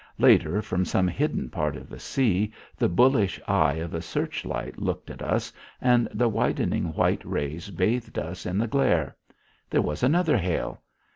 Later, 0.17 0.63
from 0.63 0.83
some 0.83 1.07
hidden 1.07 1.51
part 1.51 1.75
of 1.75 1.87
the 1.87 1.99
sea, 1.99 2.51
the 2.75 2.89
bullish 2.89 3.39
eye 3.47 3.75
of 3.75 3.93
a 3.93 4.01
searchlight 4.01 4.79
looked 4.79 5.11
at 5.11 5.21
us 5.21 5.53
and 5.79 6.07
the 6.11 6.27
widening 6.27 6.85
white 6.95 7.23
rays 7.23 7.69
bathed 7.69 8.17
us 8.17 8.47
in 8.47 8.57
the 8.57 8.65
glare. 8.67 9.15
There 9.69 9.83
was 9.83 10.01
another 10.01 10.37
hail. 10.39 10.81